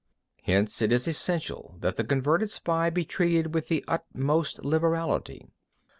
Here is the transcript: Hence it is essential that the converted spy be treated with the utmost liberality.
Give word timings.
Hence 0.41 0.81
it 0.81 0.91
is 0.91 1.07
essential 1.07 1.75
that 1.81 1.95
the 1.95 2.03
converted 2.03 2.49
spy 2.49 2.89
be 2.89 3.05
treated 3.05 3.53
with 3.53 3.67
the 3.67 3.85
utmost 3.87 4.65
liberality. 4.65 5.45